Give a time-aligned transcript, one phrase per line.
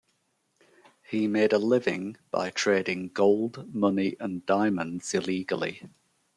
[1.03, 5.83] He made a living by trading gold, money and diamonds illegally.